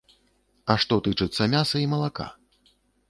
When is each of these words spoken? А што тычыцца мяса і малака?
А 0.73 0.75
што 0.85 0.97
тычыцца 1.07 1.49
мяса 1.57 1.77
і 1.85 1.85
малака? 1.93 2.27